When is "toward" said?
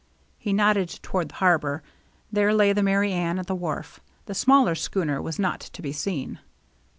1.03-1.29